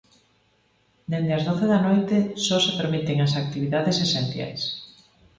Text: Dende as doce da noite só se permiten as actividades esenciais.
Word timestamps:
Dende 1.11 1.33
as 1.35 1.43
doce 1.47 1.65
da 1.73 1.79
noite 1.87 2.17
só 2.45 2.57
se 2.65 2.71
permiten 2.79 3.17
as 3.25 3.33
actividades 3.41 3.97
esenciais. 4.05 4.61